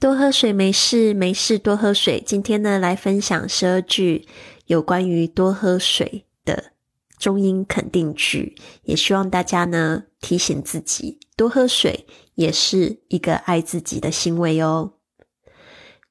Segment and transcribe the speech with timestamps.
[0.00, 2.22] 多喝水没事，没事多喝水。
[2.24, 4.28] 今天呢，来分享十二句
[4.66, 6.70] 有关于多喝水的
[7.18, 12.06] 中英肯定句，也希望大家呢提醒自己，多喝水
[12.36, 14.92] 也是一个爱自己的行为哦。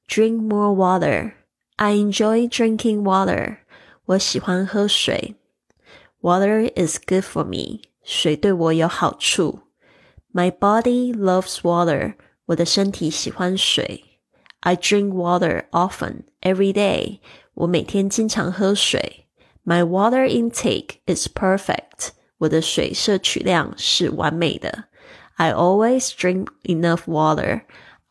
[0.06, 1.32] Drink more water.
[1.76, 3.60] I enjoy drinking water.
[4.04, 5.36] 我喜欢喝水。
[6.20, 7.80] Water is good for me.
[8.04, 9.60] 水对我有好处。
[10.30, 12.16] My body loves water.
[12.47, 14.03] 我的身体喜欢水。
[14.61, 17.19] I drink water often every day.
[17.53, 19.27] 我每天经常喝水。
[19.65, 22.09] My water intake is perfect.
[22.37, 24.85] 我的水摄取量是完美的。
[25.35, 27.63] I always drink enough water.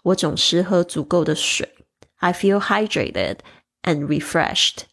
[0.04, 1.68] 我总是喝足够的水。
[2.16, 3.38] I feel hydrated
[3.82, 4.84] and refreshed.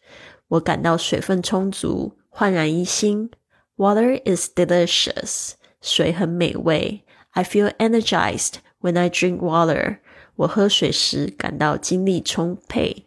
[0.47, 3.31] 我感到水分充足，焕然一新。
[3.77, 5.53] Water is delicious.
[5.81, 7.05] 水很美味。
[7.31, 9.99] I feel energized when I drink water，
[10.35, 13.05] 我喝水时感到精力充沛。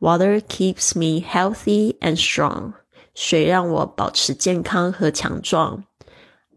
[0.00, 2.74] Water keeps me healthy and strong，
[3.14, 5.84] 水让我保持健康和强壮。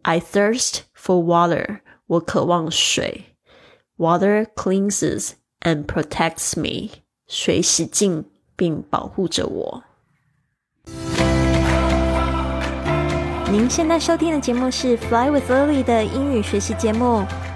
[0.01, 3.35] I thirst for water，我渴望水。
[3.97, 9.83] Water cleanses and protects me，水洗净并保护着我。
[13.51, 17.25] 您现在收听的节目是《Fly with Lily》的英语学习节目。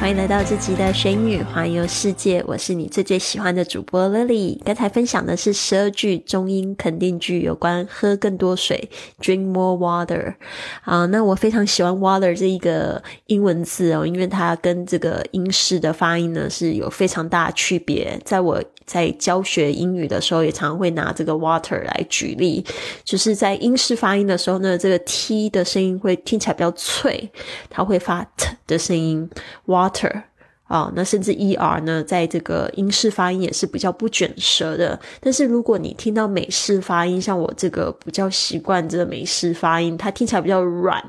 [0.00, 4.56] 欢迎来到这集的学英语环游世界，我是你最最喜欢的主播 Lily。
[4.64, 8.88] 刚才分享的是十二句中英肯定句，有关喝更多水
[9.20, 10.34] ，drink more water。
[10.82, 18.18] 啊，那我非常喜欢 water 这一个英文字哦，因为它跟这个英式的发音呢是有非常大区别。
[18.24, 22.64] 在我在教学英语的时候，也常会拿这个 water 来举例，
[23.04, 27.30] 就是在英式发音的时候呢，这个 t 的声音会听起来比较脆，
[27.68, 29.28] 它会发 t 的声音
[29.66, 30.08] ，water。
[30.08, 30.22] water
[30.68, 35.00] 啊，那甚至 er 呢，在这个英式发音也是比较不卷舌的。
[35.18, 41.02] 但是如果你听到美式发音，像我这个比较习惯这个美式发音，它听起来比较软。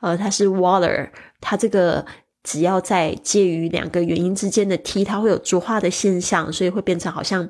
[0.00, 1.08] 呃，它是 water，
[1.40, 2.06] 它这个
[2.50, 7.48] 只要在介于两个元音之间的 t，它会有浊化的现象，所以会变成好像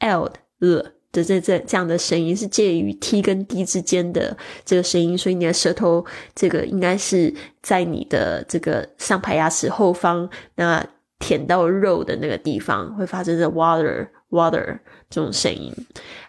[0.00, 0.28] l
[0.58, 0.92] 的。
[1.12, 10.84] 的这这这样的声音是介于 t 跟 d 之间的这个声音，所以你的舌头这个应该是在你的这个上排牙齿后方，那
[11.18, 14.78] 舔到肉的那个地方会发生的 water water
[15.08, 15.72] 这种声音。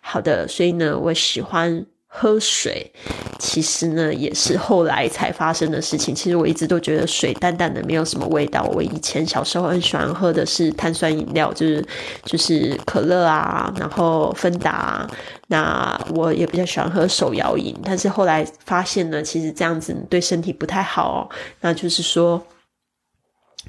[0.01, 1.85] 好的，所以呢，我喜欢。
[2.13, 2.91] 喝水，
[3.39, 6.13] 其实呢也是后来才发生的事情。
[6.13, 8.63] 其实我一直都觉得水淡淡的，没有什么味道。
[8.73, 11.88] 我以前小时候很喜欢喝的是碳酸饮料，就是
[12.25, 15.07] 就是可乐啊，然后芬达。
[15.47, 21.29] 那我也比较喜欢喝手摇饮，但是后来发现呢，其实这样子对身体不太好。
[21.61, 22.45] 那就是说。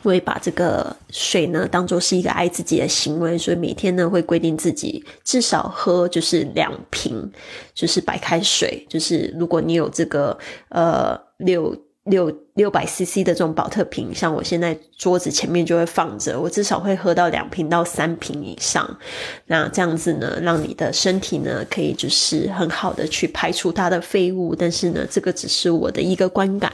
[0.00, 7.30] 会把这个水呢当做是一个爱自己的行为，所以每天呢会规定自己至少喝就是两瓶，
[7.75, 8.86] 就是白开水。
[8.88, 10.38] 就是如果你有这个
[10.69, 11.76] 呃六。
[12.04, 18.98] 六六百 CC 的这种保特瓶，像我现在桌子前面就会放着，我至少会喝到两瓶到三瓶以上。
[19.46, 24.52] 那这样子呢，让你的身体呢可以就是很好的去排除它的废物。
[24.52, 26.72] 但是呢，这个只是我的一个观感。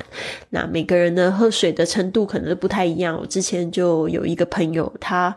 [0.49, 3.15] 那每个人呢喝水的程度可能不太一样。
[3.21, 5.37] 我之前就有一个朋友，他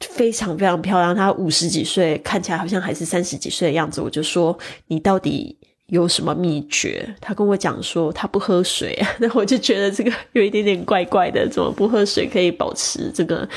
[0.00, 4.00] 非常非常漂亮，她五十几岁，看起来好像还是三十几岁的样子。
[4.00, 4.58] 我就说，
[4.88, 5.56] 你到底？
[5.90, 7.08] 有什么秘诀？
[7.20, 11.48] 他跟我讲说他不喝水， 那我就觉得这个有一点点怪怪的。
[11.48, 13.48] 怎么不喝水可以保持这个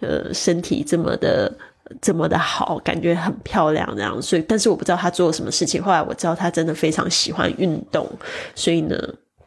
[0.00, 1.52] 呃身体这么的
[2.00, 4.20] 这么的好，感觉很漂亮这样？
[4.22, 5.82] 所以，但是我不知道他做了什么事情。
[5.82, 8.08] 后来我知道他真的非常喜欢运动，
[8.54, 8.96] 所以呢。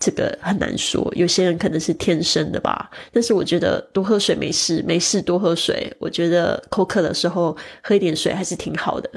[0.04, 2.92] 这个很难说，有些人可能是天生的吧。
[3.14, 5.90] 但是我觉得多喝水没事，没事多喝水。
[5.98, 9.10] 我觉得口渴的时候喝一点水还是挺好的。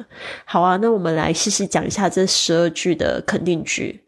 [0.45, 4.01] 好啊，那我们来细细讲一下这十二句的肯定句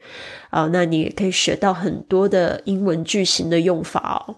[0.51, 0.69] 啊。
[0.73, 4.37] 那你也可以学到很多的英文句型的用法哦。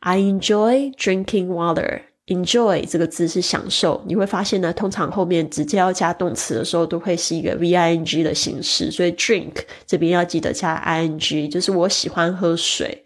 [0.00, 2.00] I enjoy drinking water.
[2.26, 8.90] Enjoy 这个字是享受，你会发现呢，通常后面直接要加动词的时候，都会是一个 v i n g 的形式。
[8.90, 9.52] 所以 drink
[9.86, 13.04] 这边要记得加 i n g，就是我喜欢喝水。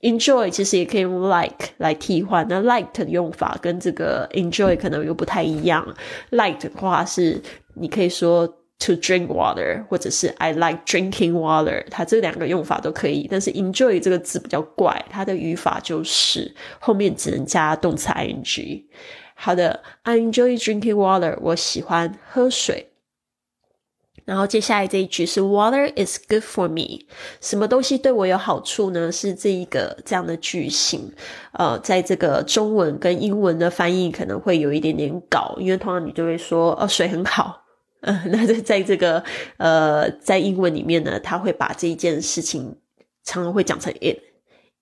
[0.00, 5.86] Enjoy 其实也可以用 like 来替换，那 like 的用法跟这个 enjoy 可能又不太一样。
[6.30, 7.40] like 的话是
[7.74, 8.46] 你可以说
[8.78, 13.28] to drink water，或者是 I like drinking water，它这两个用法都可以。
[13.30, 18.84] 但是 enjoy 这个字比较怪，它的语法就是后面只能加动词 ing。
[19.34, 22.90] 好的，I enjoy drinking water，我喜欢喝水。
[24.24, 27.04] 然后接下来这一句是 Water is good for me，
[27.42, 29.12] 什么东西对我有好处呢？
[29.12, 31.12] 是这一个这样的句型。
[31.52, 37.63] 呃，在这个中文跟英文的翻译可能会有一点点搞，因为通常你就会说，哦，水很好。
[38.04, 39.22] 嗯， 那在在这个
[39.56, 42.76] 呃，在英文里面呢，他会把这一件事情
[43.24, 44.18] 常常会讲成 it。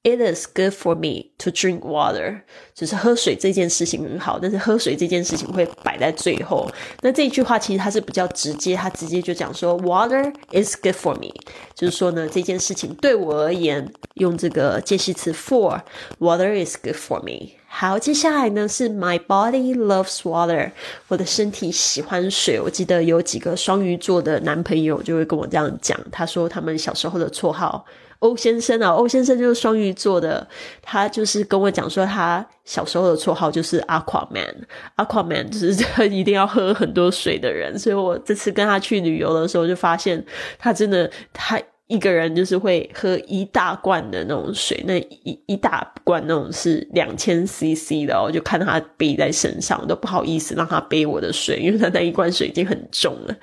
[0.04, 2.40] It is good for me to drink water，
[2.74, 6.68] 就是喝水这件事情很好，但是喝水这件事情会摆在最后。
[7.02, 11.32] 那这一句话其实它是比较直接，它直接就讲说 Water is good for me，
[11.76, 17.61] 就是说呢这件事情对我而言，用这个介系词 for，Water is good for me。
[17.74, 20.70] 好，接下来呢是 My body loves water，
[21.08, 22.60] 我的身体喜欢水。
[22.60, 27.84] 我记得有几个双鱼座的男朋友就会跟我这样讲，他说他们小时候的绰号。
[28.18, 30.46] 欧先生啊，欧先生就是双鱼座的，
[30.82, 40.24] 他就是跟我讲说，他小时候的绰号就是 Aquaman，Aquaman 就是一定要喝很多水的人，所以我这次跟他去旅游的时候，就发现
[40.58, 41.60] 他真的他。
[41.92, 53.36] 一个人就是会喝一大罐的那种水，那一一大罐那种是两千 CC 的，我就看他背在身上，都不好意思让他背我的水，因为他那一罐水已经很重了，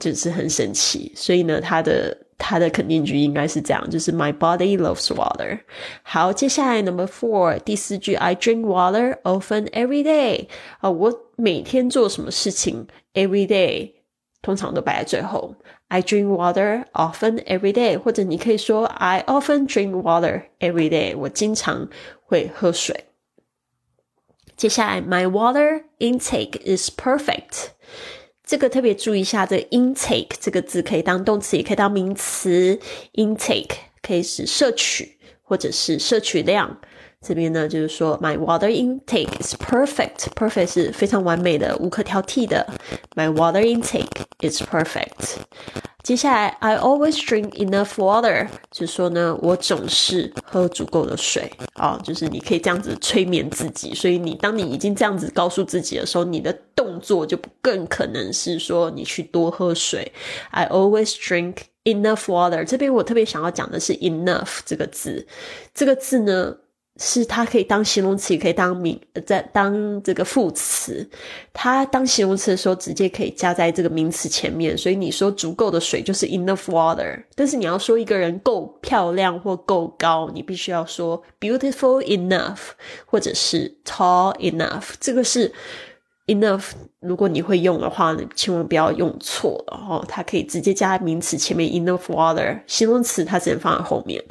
[0.00, 1.12] 就是很神奇。
[1.14, 5.60] 所以呢，他的他的肯定句应该是这样，就是 My body loves water。
[6.02, 10.48] 好，接下来 Number Four 第四句，I drink water often every day。
[10.80, 13.92] 啊，我每天做什么事情？Every day
[14.42, 15.54] 通常都摆在最后。
[15.94, 21.16] I drink water often every day，或者你可以说 I often drink water every day。
[21.16, 21.88] 我经常
[22.24, 23.04] 会喝水。
[24.56, 27.68] 接下来，My water intake is perfect。
[28.44, 32.80] 这个特别注意一下，这个 intake 这个字可以当动词，也可以当名词。
[33.12, 36.80] intake 可以是摄取，或者是摄取量。
[37.20, 40.26] 这边呢，就是说，My water intake is perfect.
[40.34, 42.66] Perfect 是非常完美的，无可挑剔的。
[43.16, 45.36] My water intake is perfect.
[46.02, 53.94] 接下来，I always drink enough water，就是说呢，我总是喝足够的水啊，就是你可以这样子催眠自己。
[53.94, 60.12] 所以你当你已经这样子告诉自己的时候，你的动作就更可能是说你去多喝水。
[60.50, 62.64] I always drink enough water。
[62.64, 65.26] 这边我特别想要讲的是 enough 这个字，
[65.72, 66.56] 这个字呢。
[66.96, 70.73] 是它可以当形容词，也可以当名，在当这个副词。
[70.84, 71.08] 词
[71.52, 74.76] 它当形容词的时候，直接可以加在这个名词前面。
[74.76, 77.22] 所以你说足够的水就是 enough water。
[77.34, 82.58] 但是你要说一个人够漂亮或够高，你必须要说 beautiful enough，
[83.06, 84.94] 或者是 tall enough。
[85.00, 85.52] 这个是
[86.26, 86.72] enough。
[87.00, 90.04] 如果你会用的话，你千万不要用错了哦。
[90.08, 94.22] 它可以直接加在名词前面 enough water，形容词它只能放在后面，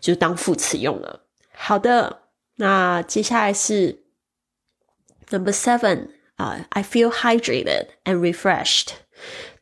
[0.00, 1.20] 就当副词用了。
[1.52, 2.18] 好的，
[2.56, 4.01] 那接下来是
[5.32, 8.88] number seven 啊，I feel hydrated and refreshed。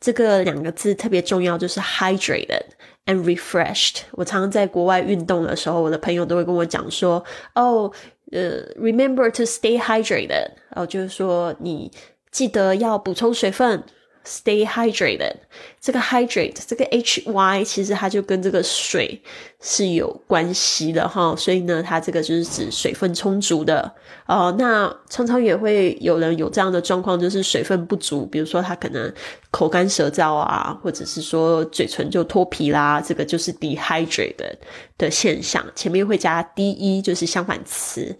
[0.00, 2.64] 这个两个字特别重要，就是 hydrated
[3.06, 4.02] and refreshed。
[4.12, 7.24] 我常常在国外运动的时候，我的朋友都会跟我讲说，
[7.54, 7.92] 哦，
[8.32, 11.90] 呃，remember to stay hydrated，哦，就是说你
[12.30, 13.82] 记得要补充水分。
[14.22, 15.36] Stay hydrated，
[15.80, 19.22] 这个 hydrate 这个 h y 其实它就跟这个水
[19.62, 23.92] 是有关系的哈，所以呢，它这个就是指水分充足的
[24.26, 24.54] 哦。
[24.58, 29.12] 那常常也会有人有这样的状况，就是水分不足，比如说他可能
[29.50, 34.54] 口干舌燥啊，或者是说嘴唇就脱皮啦，这个就是 dehydrated
[34.96, 38.16] 的现象，前面会加 d e 就是相反词。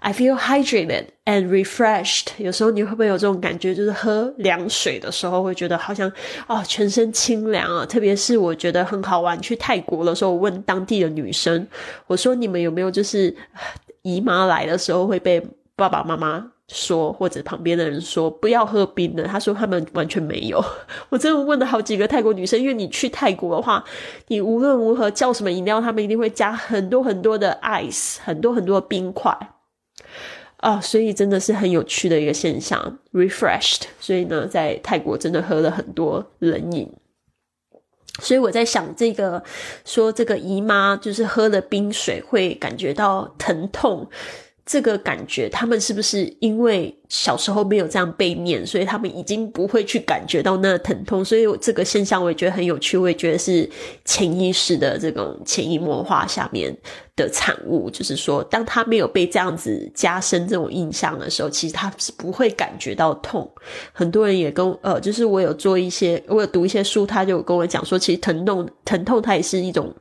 [0.00, 2.26] I feel hydrated and refreshed。
[2.36, 6.12] 有时候你会不会有这种感觉，就是喝凉水的时候会觉得好像
[6.46, 7.86] 哦全身清凉啊？
[7.86, 11.66] 特别是我觉得很好玩，去泰国的时候，我问当地的女生，
[12.06, 13.34] 我说你们有没有就是
[14.02, 15.42] 姨妈来的时候会被
[15.76, 19.24] 爸爸妈妈说或者旁边的人说不要喝冰的？
[19.24, 20.64] 她说他们完全没有。
[21.10, 23.84] 我真的问了好几个泰国女生，因为你去泰国的话，
[24.28, 29.36] 你无论如何叫什么饮料，他们一定会加很多很多的 ice，很多很多冰块。
[30.58, 33.82] 啊，所以真的是很有趣的一个现象，refreshed。
[34.00, 36.90] 所以呢，在泰国真的喝了很多冷饮。
[38.20, 39.42] 所以我在想，这个
[39.84, 44.08] 说这个姨妈就是喝了冰水会感觉到疼痛，
[44.66, 51.22] 这个感觉，他们是不是因为小时候没有这样被念，所以他们已经不会去感觉到那疼痛？
[51.22, 53.68] 所以这个现象我也觉得很有趣，我也觉得是
[54.06, 56.74] 潜意识的这种潜移默化下面
[57.14, 57.90] 的产物。
[57.90, 63.46] 就是说，当他没有被这样子加深这种印象的时候，其实他是不会感觉到痛。
[63.92, 69.94] 很多人也跟呃，就是我有做一些，我有读一些书，他就跟我讲说，其实疼痛疼痛它也是一种。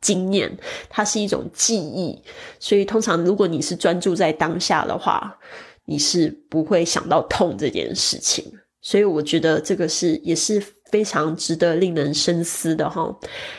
[0.00, 0.50] 经验，
[0.88, 2.20] 它是一种记忆，
[2.58, 5.36] 所以通常如果你是专注在当下的话，
[5.84, 8.44] 你是不会想到痛这件事情。
[8.80, 13.14] 所以我觉得这个是也是非常值得令人深思的哈。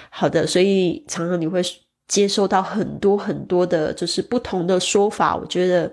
[0.10, 1.62] 好的，所以常常你会
[2.08, 5.36] 接受到很多很多的，就是不同的说法。
[5.36, 5.92] 我觉得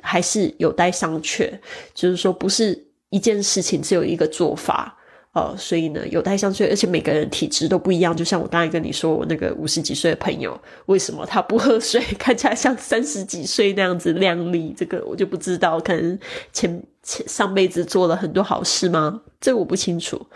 [0.00, 1.50] 还是有待商榷，
[1.94, 4.97] 就是说不是一件事情只有一个做法。
[5.38, 8.16] 呃，所以呢，有待相对，而且每个人体质都不一样。
[8.16, 14.74] 就像我刚才跟你说，我那个五十几岁的朋友，为什么他不喝水， 看起来像三十几岁那样子靓丽？
[14.76, 16.18] 这个我就不知道，可能
[16.52, 19.22] 前前上辈子做了很多好事吗？
[19.40, 20.26] 这个我不清楚。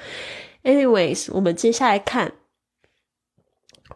[0.63, 2.35] Anyways，我们接下来看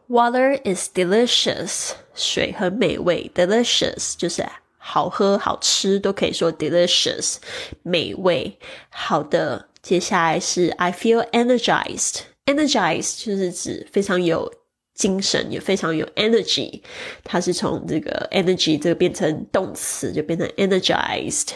[0.08, 4.44] ，Water is delicious，水很美味，delicious 就是
[4.76, 7.36] 好喝、好吃，都可以说 delicious，
[7.84, 8.58] 美味，
[8.90, 9.68] 好的。
[9.85, 12.21] 接下来是 I feel energized.
[12.45, 14.51] Energized 就是指非常有
[14.93, 16.81] 精神，也非常有 energy。
[17.23, 21.49] 它是从这个 energy 这个变成动词，就变成 energized。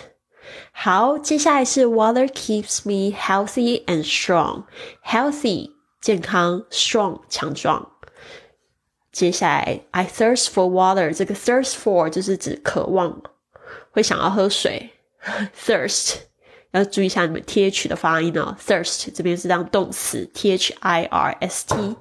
[0.72, 4.66] 好，接下来是 Water keeps me healthy and strong.
[5.04, 7.92] Healthy 健康，strong 强壮。
[9.12, 11.14] 接下来 I thirst for water.
[11.14, 13.22] 这个 thirst for 就是指渴望，
[13.92, 14.92] 会想要喝水。
[15.66, 16.18] thirst
[16.73, 21.97] 要注意一下你们 t h 的发音哦，thirst 这边是当动词 t h i r s t。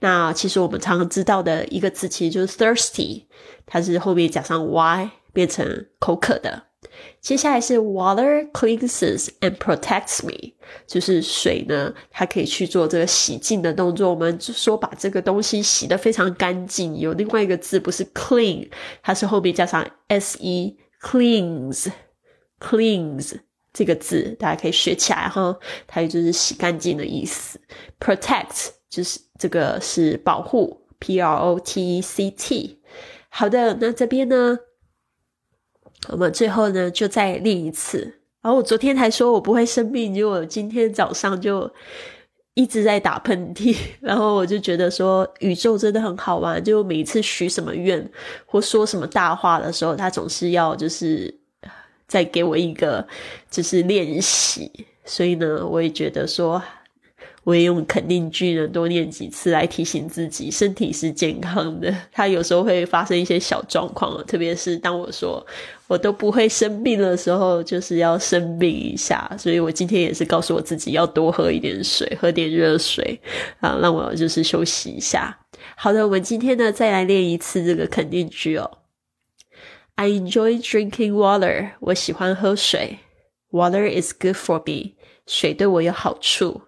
[0.00, 3.24] 那其实我们常常知道的一个字其实就是 thirsty，
[3.66, 6.62] 它是后面加上 y 变成口渴的。
[7.20, 10.52] 接下来是 water cleanses and protects me，
[10.86, 14.10] 就是水呢，它可以去做这个洗净的动作。
[14.10, 16.96] 我们就说把这个东西洗得非常干净。
[16.98, 18.68] 有另外一个字不是 clean，
[19.02, 21.88] 它是后面加上 s e cleans
[22.60, 23.34] cleans。
[23.74, 27.60] 这个字大家可以学起来哈，它也就是洗干净的意思。
[27.98, 32.78] Protect 就是这个是保护，P R O T E C T。
[33.28, 34.56] 好的，那这边呢，
[36.08, 38.20] 我们最后呢就再练一次。
[38.40, 41.68] 然后我昨天才说我不会生病，结果今天早上就
[42.54, 43.76] 一直在打喷嚏。
[44.00, 48.08] 然后我就觉得说，宇宙真的很好玩，就每一次许什么愿
[48.46, 51.40] 或说什么大话的时候，它总是要就是。
[52.06, 53.06] 再给我一个
[53.50, 54.70] 就是练习，
[55.04, 56.62] 所以呢，我也觉得说，
[57.44, 61.94] 我也用肯定句呢多念几次来提醒自己身体是健康的。
[62.12, 65.44] 它有时候会发生一些小状况，特别是当我说
[65.86, 69.30] 我都不会生病的时候，就是要生病一下。
[69.38, 73.20] 所以我今天也是告诉我自己要多喝一点水，喝点热水
[73.60, 75.38] 啊，让我就是休息一下。
[75.76, 78.70] 好的，我们今天呢再来练一次这个肯定句哦。
[79.95, 81.71] I enjoy drinking water.
[81.79, 82.99] 我喜欢喝水。
[83.51, 84.95] Water is good for me.
[85.27, 86.61] 水对我有好处。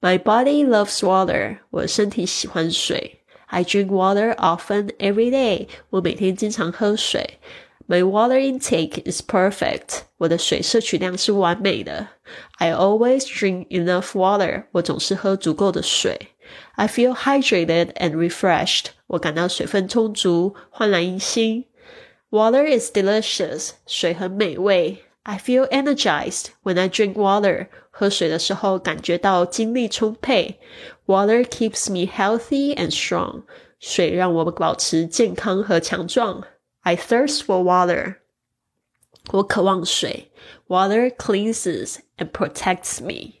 [0.00, 1.58] My body loves water.
[1.70, 3.20] 我身体喜欢水。
[3.46, 5.68] I drink water often every day.
[5.90, 7.38] 我每天经常喝水。
[7.86, 10.02] My water intake is perfect.
[10.16, 12.08] 我的水摄取量是完美的。
[12.58, 14.64] I always drink enough water.
[14.72, 16.18] 我总是喝足够的水。
[16.76, 18.86] I feel hydrated and refreshed.
[19.08, 21.66] 我感到水分充足，焕然一新。
[22.30, 23.70] Water is delicious.
[23.86, 25.04] 水很美味。
[25.24, 27.68] I feel energized when I drink water.
[27.90, 30.58] 喝水的时候感觉到精力充沛。
[31.06, 33.42] Water keeps me healthy and strong.
[33.78, 36.44] 水让我保持健康和强壮。
[36.80, 38.16] I thirst for water.
[39.30, 40.32] 我渴望水。
[40.66, 43.34] Water cleanses and protects me.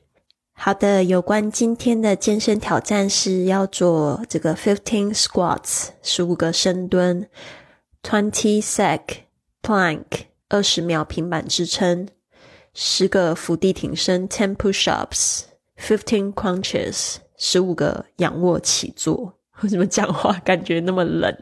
[0.52, 7.28] 好的，有关今天的健身挑战是要做这个 fifteen squats，十五个深蹲。
[8.09, 9.01] Twenty sec
[9.61, 10.05] plank，
[10.47, 12.07] 二十秒平板支撑，
[12.73, 19.37] 十个伏地挺身，ten push-ups，fifteen crunches，十五个仰卧起坐。
[19.59, 21.37] 为什么讲话感觉那么冷？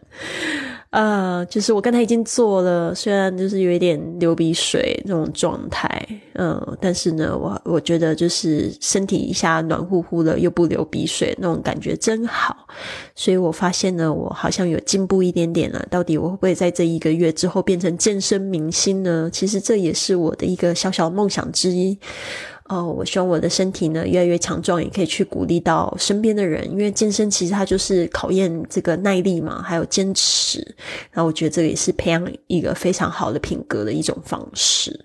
[0.95, 5.89] 啊，就是我刚才已经做了，虽然就是有一点流鼻水那种状态，
[6.35, 12.65] 嗯，但是呢，我我觉得就是身体一下暖乎乎的，又不流鼻水，那种感觉真好。
[13.13, 15.85] 所以我发现呢，我好像有进步一点点了。
[15.91, 19.29] 到底我会不会在这一个月之后变成健身明星呢？
[19.33, 21.99] 其实这也是我的一个小小梦想之一。
[22.67, 26.67] 哦，我希望我的身体呢越来越强壮，也可以去鼓励到身边的人。
[26.71, 30.59] 因为健身其实它就是考验这个耐力嘛，还有坚持。
[31.11, 34.99] 然后我觉得这个也是培养一个非常好的品格的一种方式。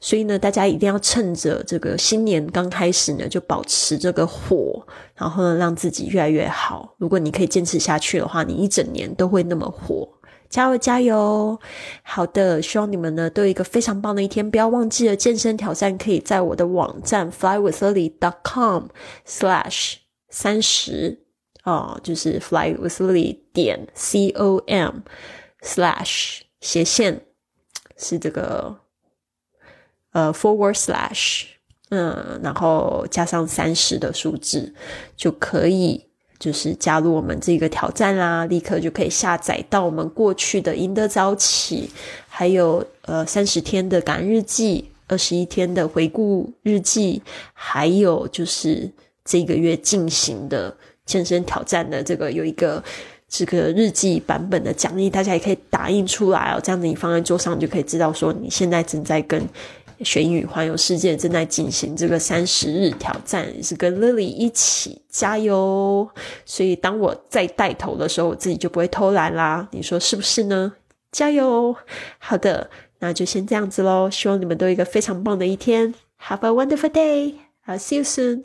[0.00, 6.96] 所以呢，大家一定要趁着这个新年刚开始呢，就保持这个火，然后呢，让自己越来越好。
[6.98, 10.08] 如果你可以坚持下去的话，你一整年都会那么火。
[10.54, 11.58] 加油加油！
[12.04, 14.48] 好的，希望你们呢都有一个非常棒的一天。
[14.48, 19.94] 不要忘记了健身挑战，可以在我的网站 flywithlily.com/slash
[20.28, 21.24] 三十
[21.64, 25.00] 哦，就是 flywithlily 点 com
[25.60, 27.22] slash 斜线
[27.96, 28.76] 是这个
[30.12, 31.46] 呃 forward slash
[31.88, 34.72] 嗯，然后加上三十的数字
[35.16, 36.10] 就可以。
[36.38, 41.88] 就是加入我们这个挑战啦，立刻就可以下载到我们过去的赢得早起，
[42.28, 47.22] 还有呃三十天的感恩日记，二十一天的回顾日记，
[47.52, 48.90] 还有就是
[49.24, 50.76] 这个月进行的
[51.06, 52.82] 健身挑战的这个有一个
[53.28, 59.42] 这个日记版本的奖励，大家也可以打印出来哦，这样子你放在桌上就可以知道说你现在正在跟。
[60.04, 66.08] 玄宇环游世界正在进行这个三十日挑战，是跟 Lily 一起加油。
[66.44, 69.66] 所以当我再带头的时候，我自己就不会偷懒啦。
[69.72, 70.74] 你说是不是呢？
[71.10, 71.74] 加油！
[72.18, 72.68] 好的，
[72.98, 74.10] 那就先这样子喽。
[74.10, 75.94] 希望你们都有一个非常棒的一天。
[76.28, 77.34] Have a wonderful day.
[77.66, 78.44] I'll see you soon.